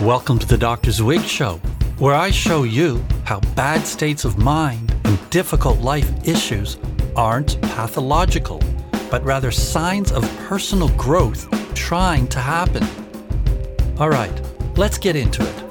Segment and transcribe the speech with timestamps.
[0.00, 0.92] Welcome to the Dr.
[0.92, 1.60] Zwig Show,
[1.98, 6.78] where I show you how bad states of mind and difficult life issues
[7.14, 8.62] aren't pathological,
[9.10, 12.82] but rather signs of personal growth trying to happen.
[13.98, 14.32] All right,
[14.78, 15.64] let's get into it.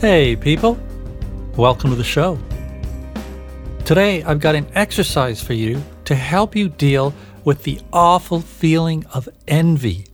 [0.00, 0.76] Hey, people.
[1.56, 2.36] Welcome to the show.
[3.84, 7.14] Today, I've got an exercise for you to help you deal
[7.44, 10.06] with the awful feeling of envy.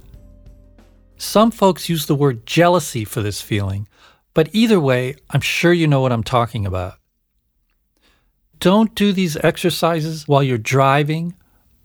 [1.16, 3.88] Some folks use the word jealousy for this feeling,
[4.34, 6.98] but either way, I'm sure you know what I'm talking about.
[8.58, 11.34] Don't do these exercises while you're driving,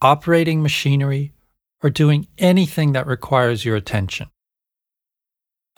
[0.02, 1.32] operating machinery,
[1.82, 4.28] or doing anything that requires your attention.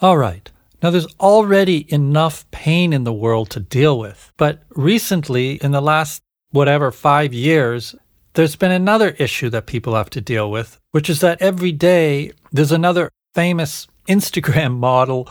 [0.00, 0.50] All right,
[0.82, 4.32] now, there's already enough pain in the world to deal with.
[4.36, 7.94] But recently, in the last whatever five years,
[8.34, 12.32] there's been another issue that people have to deal with, which is that every day
[12.52, 15.28] there's another famous Instagram model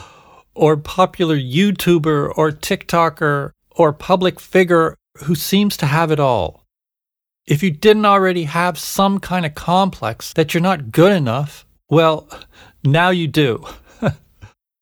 [0.56, 4.96] or popular YouTuber or TikToker or public figure
[5.26, 6.64] who seems to have it all.
[7.46, 12.30] If you didn't already have some kind of complex that you're not good enough, well,
[12.84, 13.66] now you do.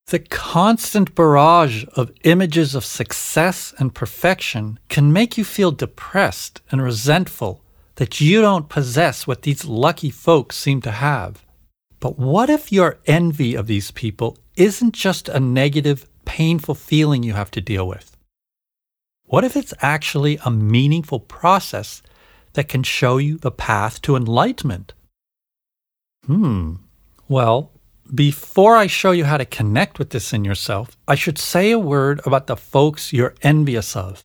[0.08, 6.82] The constant barrage of images of success and perfection can make you feel depressed and
[6.82, 7.61] resentful
[7.96, 11.46] that you don't possess what these lucky folks seem to have.
[12.00, 17.34] But what if your envy of these people isn't just a negative, painful feeling you
[17.34, 18.18] have to deal with?
[19.26, 22.02] What if it's actually a meaningful process
[22.54, 24.94] that can show you the path to enlightenment?
[26.26, 26.76] Hmm.
[27.28, 27.72] Well,
[28.14, 31.80] before I show you how to connect with this in yourself, I should say a
[31.80, 34.22] word about the folks you're envious of.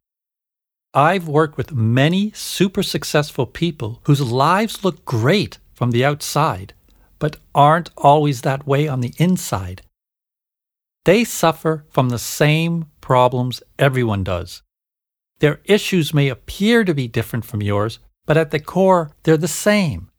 [0.96, 6.72] I've worked with many super successful people whose lives look great from the outside,
[7.18, 9.82] but aren't always that way on the inside.
[11.04, 14.62] They suffer from the same problems everyone does.
[15.40, 19.48] Their issues may appear to be different from yours, but at the core, they're the
[19.48, 20.10] same.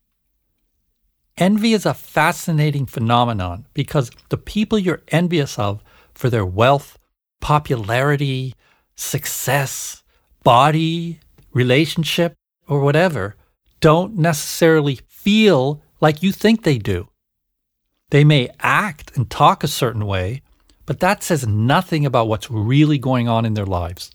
[1.38, 7.00] Envy is a fascinating phenomenon because the people you're envious of for their wealth,
[7.41, 8.53] popularity,
[8.96, 10.03] success,
[10.47, 11.19] body,
[11.52, 12.34] relationship,
[12.69, 13.35] or whatever
[13.81, 17.09] don't necessarily feel like you think they do.
[18.12, 20.41] They may act and talk a certain way,
[20.85, 24.09] but that says nothing about what's really going on in their lives.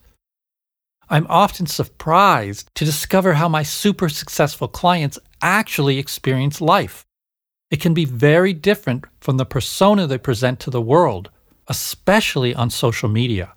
[1.10, 7.04] I'm often surprised to discover how my super successful clients actually experience life.
[7.70, 11.28] It can be very different from the persona they present to the world,
[11.69, 13.53] especially on social media.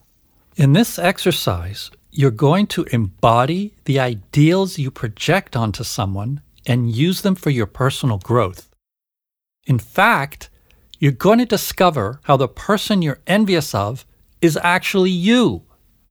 [0.57, 7.21] In this exercise, you're going to embody the ideals you project onto someone and use
[7.21, 8.69] them for your personal growth.
[9.67, 10.49] In fact,
[10.97, 14.05] you're going to discover how the person you're envious of
[14.41, 15.63] is actually you.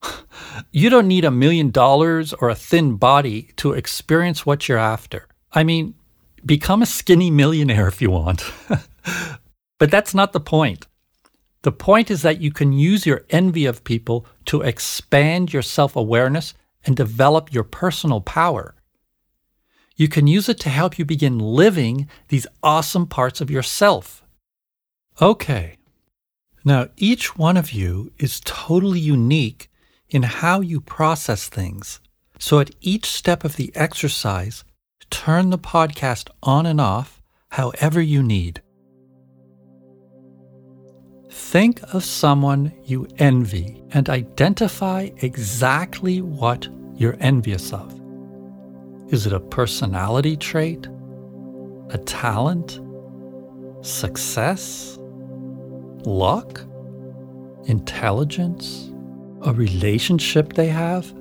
[0.71, 5.27] you don't need a million dollars or a thin body to experience what you're after.
[5.53, 5.95] I mean,
[6.45, 8.45] become a skinny millionaire if you want.
[9.79, 10.87] but that's not the point.
[11.65, 15.97] The point is that you can use your envy of people to expand your self
[15.97, 16.53] awareness
[16.85, 18.75] and develop your personal power.
[19.97, 24.23] You can use it to help you begin living these awesome parts of yourself.
[25.23, 25.79] Okay.
[26.67, 29.71] Now, each one of you is totally unique
[30.11, 31.99] in how you process things.
[32.39, 34.65] So, at each step of the exercise,
[35.09, 38.61] turn the podcast on and off however you need.
[41.37, 47.93] Think of someone you envy and identify exactly what you're envious of.
[49.09, 50.87] Is it a personality trait?
[51.91, 52.79] A talent?
[53.85, 54.97] Success?
[56.07, 56.61] Luck?
[57.65, 58.93] Intelligence?
[59.43, 61.13] A relationship they have?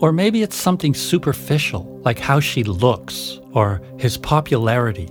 [0.00, 5.08] Or maybe it's something superficial, like how she looks or his popularity.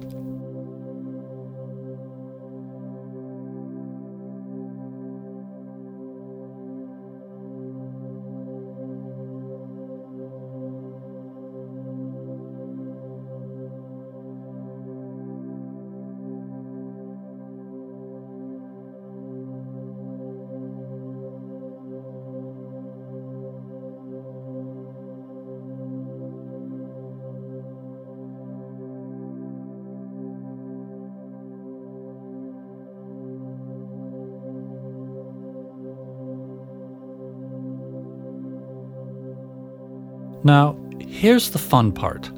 [40.45, 42.29] Now, here's the fun part.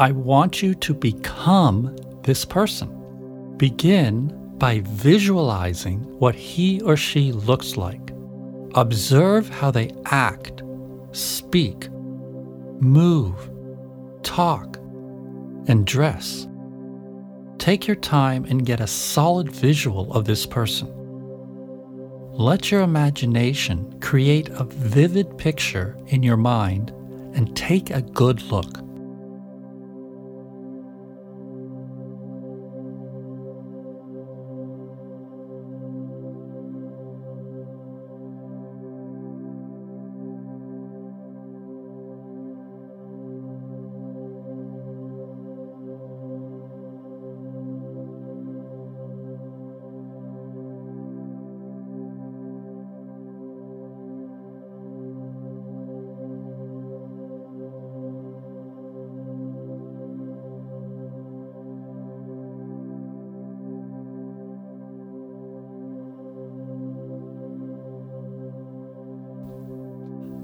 [0.00, 3.54] I want you to become this person.
[3.56, 8.10] Begin by visualizing what he or she looks like.
[8.74, 10.64] Observe how they act,
[11.12, 11.88] speak,
[12.80, 13.48] move,
[14.24, 14.78] talk,
[15.68, 16.48] and dress.
[17.58, 20.88] Take your time and get a solid visual of this person.
[22.32, 26.92] Let your imagination create a vivid picture in your mind
[27.34, 28.89] and take a good look.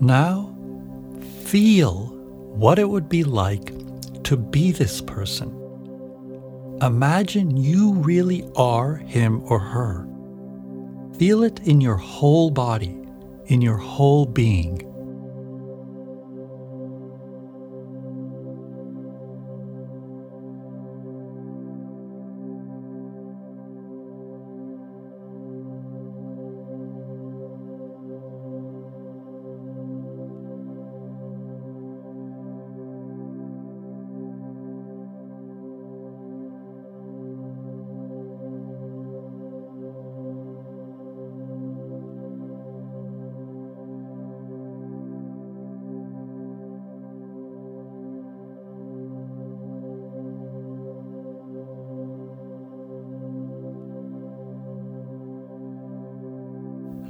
[0.01, 0.55] Now,
[1.45, 2.07] feel
[2.55, 3.73] what it would be like
[4.25, 5.53] to be this person.
[6.83, 10.07] Imagine you really are him or her.
[11.19, 12.95] Feel it in your whole body,
[13.47, 14.86] in your whole being.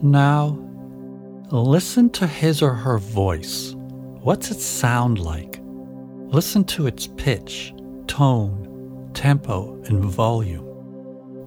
[0.02, 0.58] Now,
[1.50, 3.74] listen to his or her voice.
[4.20, 5.60] What's it sound like?
[6.26, 7.72] Listen to its pitch,
[8.06, 10.64] tone, tempo, and volume.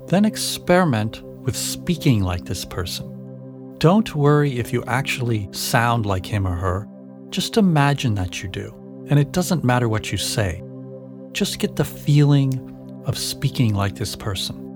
[0.07, 3.75] Then experiment with speaking like this person.
[3.77, 6.87] Don't worry if you actually sound like him or her.
[7.29, 8.73] Just imagine that you do.
[9.09, 10.63] And it doesn't matter what you say.
[11.33, 14.69] Just get the feeling of speaking like this person.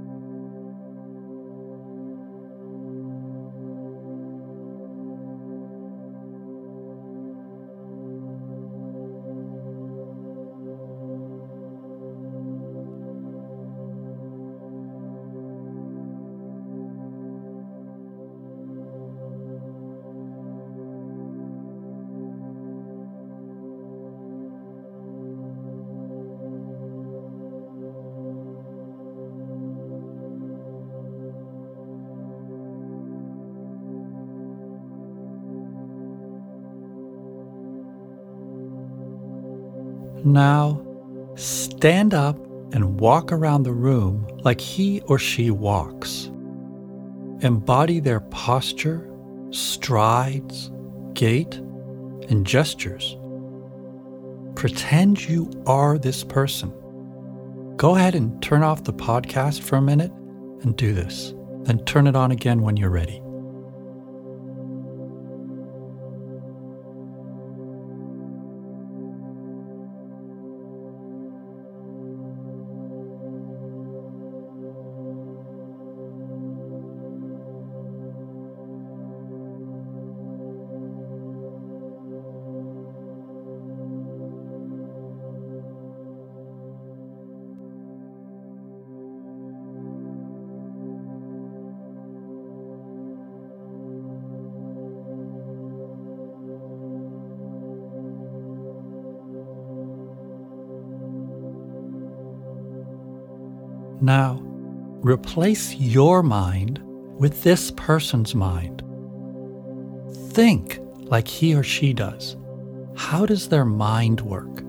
[40.24, 40.82] Now,
[41.36, 42.38] stand up
[42.74, 46.32] and walk around the room like he or she walks.
[47.42, 49.10] Embody their posture,
[49.52, 50.72] strides,
[51.14, 51.56] gait,
[52.30, 53.18] and gestures.
[54.56, 56.72] Pretend you are this person.
[57.76, 60.12] Go ahead and turn off the podcast for a minute
[60.62, 61.34] and do this.
[61.64, 63.23] Then turn it on again when you're ready.
[104.04, 108.84] Now, replace your mind with this person's mind.
[110.34, 112.36] Think like he or she does.
[112.98, 114.62] How does their mind work?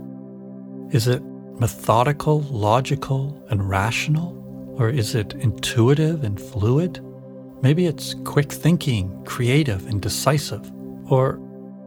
[0.95, 1.21] Is it
[1.59, 4.41] methodical, logical, and rational?
[4.79, 7.01] Or is it intuitive and fluid?
[7.61, 10.71] Maybe it's quick thinking, creative, and decisive.
[11.11, 11.41] Or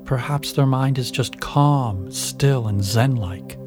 [0.04, 3.58] perhaps their mind is just calm, still, and zen like.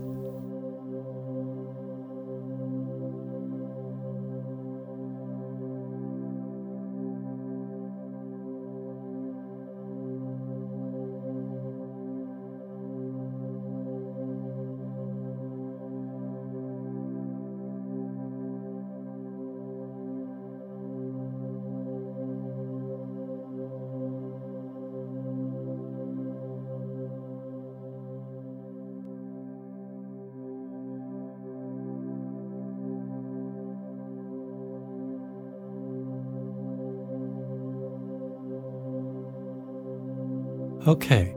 [40.87, 41.35] Okay.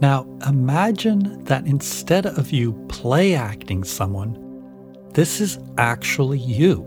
[0.00, 4.36] Now imagine that instead of you play acting someone,
[5.12, 6.86] this is actually you.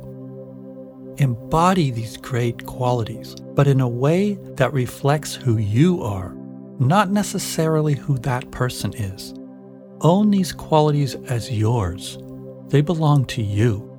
[1.17, 6.33] Embody these great qualities, but in a way that reflects who you are,
[6.79, 9.33] not necessarily who that person is.
[10.01, 12.17] Own these qualities as yours,
[12.67, 13.89] they belong to you.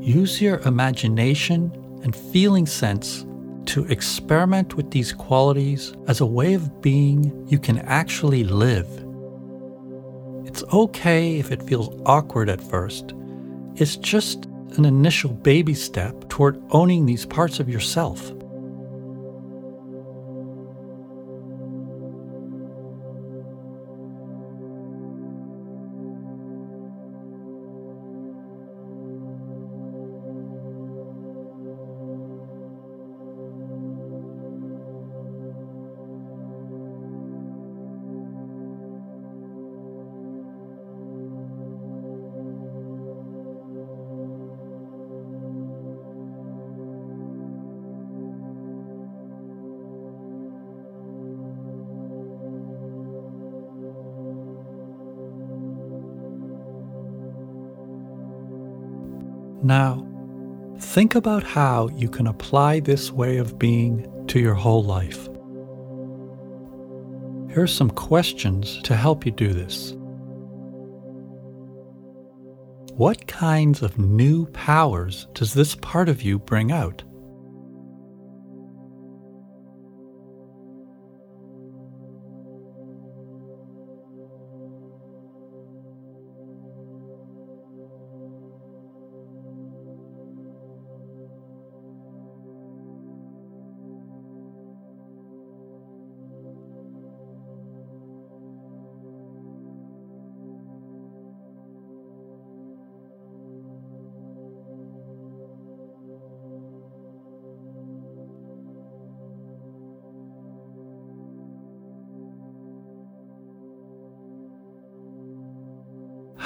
[0.00, 1.70] Use your imagination
[2.02, 3.26] and feeling sense
[3.66, 8.88] to experiment with these qualities as a way of being you can actually live.
[10.46, 13.12] It's okay if it feels awkward at first.
[13.74, 14.46] It's just
[14.76, 18.32] an initial baby step toward owning these parts of yourself.
[59.62, 60.06] Now,
[60.78, 65.28] think about how you can apply this way of being to your whole life.
[67.48, 69.94] Here are some questions to help you do this.
[72.96, 77.02] What kinds of new powers does this part of you bring out?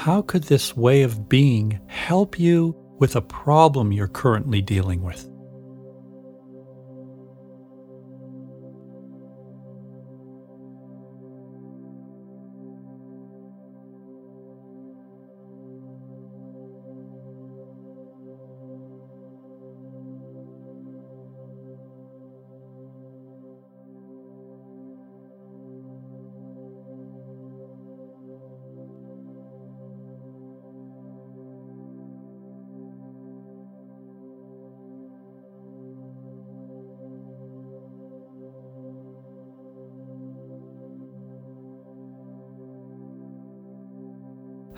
[0.01, 5.30] How could this way of being help you with a problem you're currently dealing with?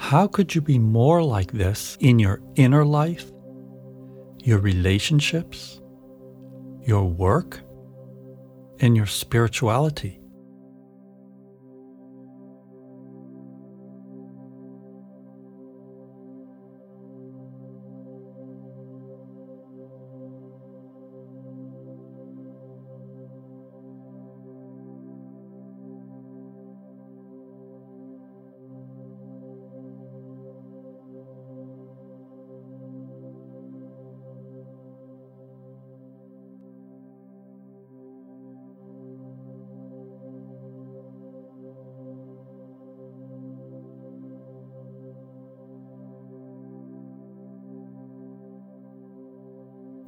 [0.03, 3.31] How could you be more like this in your inner life,
[4.43, 5.79] your relationships,
[6.81, 7.61] your work,
[8.81, 10.19] and your spirituality?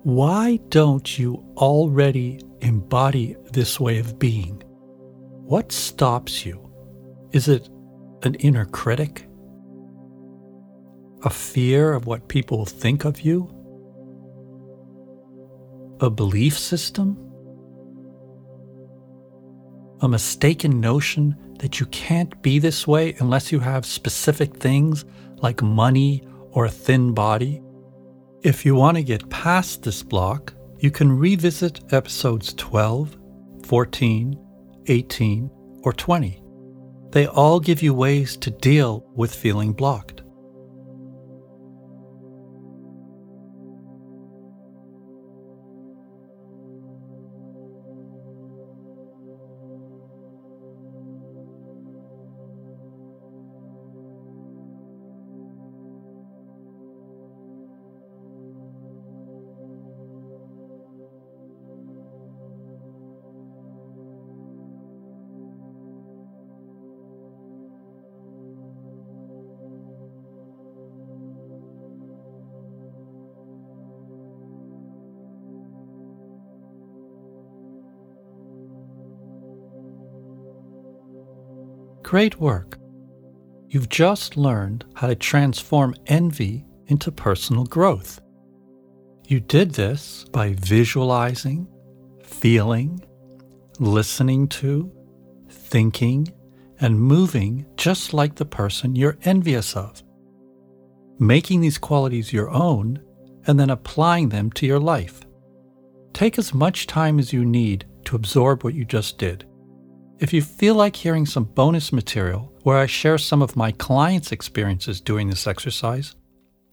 [0.05, 4.61] Why don't you already embody this way of being?
[5.47, 6.69] What stops you?
[7.31, 7.67] Is it
[8.21, 9.27] an inner critic?
[11.23, 13.49] A fear of what people think of you?
[16.01, 17.17] A belief system?
[20.01, 25.03] A mistaken notion that you can't be this way unless you have specific things
[25.37, 26.21] like money
[26.51, 27.63] or a thin body?
[28.45, 33.17] If you want to get past this block, you can revisit episodes 12,
[33.65, 34.39] 14,
[34.85, 35.49] 18,
[35.81, 36.43] or 20.
[37.09, 40.21] They all give you ways to deal with feeling blocked.
[82.05, 82.77] Great work.
[83.67, 88.21] You've just learned how to transform envy into personal growth.
[89.27, 91.67] You did this by visualizing,
[92.21, 93.03] feeling,
[93.79, 94.91] listening to,
[95.49, 96.31] thinking,
[96.79, 100.03] and moving just like the person you're envious of.
[101.17, 103.01] Making these qualities your own
[103.47, 105.21] and then applying them to your life.
[106.13, 109.47] Take as much time as you need to absorb what you just did.
[110.17, 114.31] If you feel like hearing some bonus material where I share some of my clients'
[114.31, 116.15] experiences doing this exercise,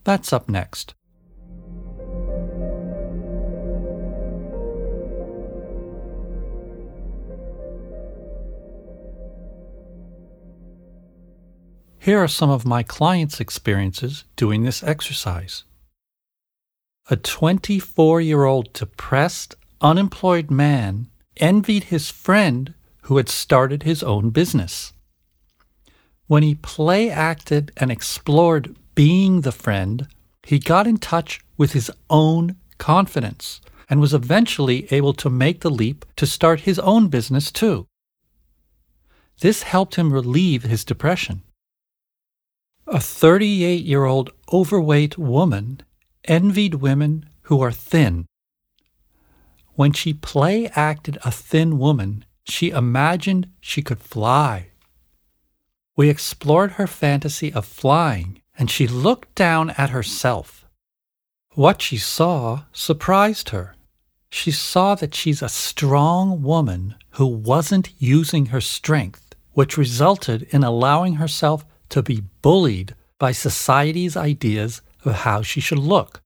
[0.05, 0.95] that's up next.
[11.99, 15.65] Here are some of my clients' experiences doing this exercise.
[17.11, 21.09] A 24 year old depressed, unemployed man
[21.39, 24.93] envied his friend who had started his own business.
[26.27, 30.09] When he play acted and explored being the friend,
[30.45, 35.71] he got in touch with his own confidence and was eventually able to make the
[35.71, 37.87] leap to start his own business too.
[39.41, 41.43] This helped him relieve his depression.
[42.87, 45.81] A 38 year old overweight woman
[46.25, 48.27] envied women who are thin.
[49.75, 54.69] When she play acted a thin woman, she imagined she could fly.
[55.97, 60.67] We explored her fantasy of flying, and she looked down at herself.
[61.55, 63.77] What she saw surprised her.
[64.31, 70.65] She saw that she's a strong woman who wasn't using her strength, which resulted in
[70.65, 76.23] allowing herself to be bullied by society's ideas of how she should look.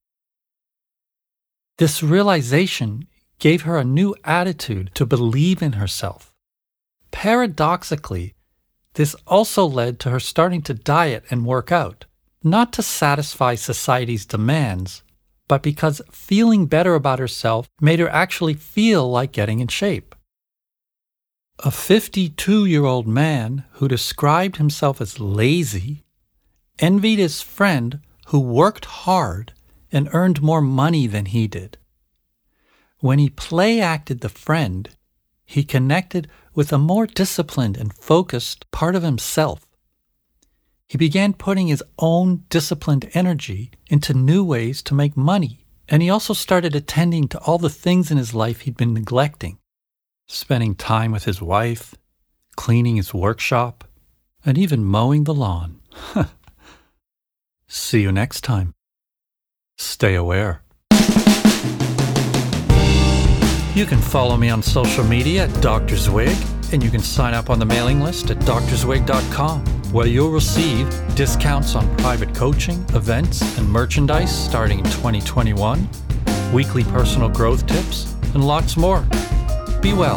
[1.79, 6.33] This realization gave her a new attitude to believe in herself.
[7.11, 8.35] Paradoxically,
[8.95, 12.07] this also led to her starting to diet and work out,
[12.43, 15.03] not to satisfy society's demands,
[15.49, 20.15] but because feeling better about herself made her actually feel like getting in shape.
[21.61, 26.05] A 52 year old man who described himself as lazy
[26.79, 29.53] envied his friend who worked hard
[29.91, 31.79] and earned more money than he did.
[33.01, 34.89] When he play acted the friend,
[35.45, 39.67] he connected with a more disciplined and focused part of himself.
[40.89, 46.11] He began putting his own disciplined energy into new ways to make money, and he
[46.11, 49.59] also started attending to all the things in his life he'd been neglecting
[50.27, 51.95] spending time with his wife,
[52.57, 53.85] cleaning his workshop,
[54.45, 55.81] and even mowing the lawn.
[57.69, 58.75] See you next time.
[59.77, 60.63] Stay aware.
[63.77, 65.97] You can follow me on social media at Dr.
[65.97, 66.35] Zwig,
[66.73, 71.75] and you can sign up on the mailing list at drzwig.com, where you'll receive discounts
[71.75, 75.87] on private coaching, events, and merchandise starting in 2021,
[76.55, 79.07] weekly personal growth tips, and lots more.
[79.83, 80.17] Be well.